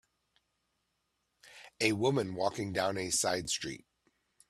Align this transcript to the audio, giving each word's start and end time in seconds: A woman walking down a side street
A 1.79 1.91
woman 1.91 2.33
walking 2.33 2.73
down 2.73 2.97
a 2.97 3.11
side 3.11 3.51
street 3.51 3.85